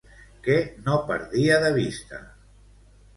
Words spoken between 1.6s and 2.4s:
de vista?